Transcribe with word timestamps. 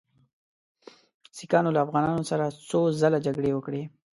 سیکهانو 1.37 1.73
له 1.75 1.79
افغانانو 1.85 2.23
سره 2.31 2.45
څو 2.69 2.79
ځله 2.99 3.19
جګړې 3.25 3.51
وکړې. 3.53 3.83